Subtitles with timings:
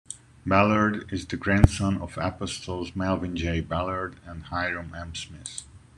[0.47, 3.59] Ballard is the grandson of apostles Melvin J.
[3.61, 5.13] Ballard and Hyrum M.
[5.13, 5.61] Smith.